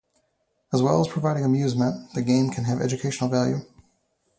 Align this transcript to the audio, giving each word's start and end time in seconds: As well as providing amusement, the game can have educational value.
As 0.73 0.81
well 0.81 0.99
as 0.99 1.07
providing 1.07 1.45
amusement, 1.45 2.13
the 2.15 2.23
game 2.23 2.49
can 2.49 2.63
have 2.63 2.81
educational 2.81 3.29
value. 3.29 3.59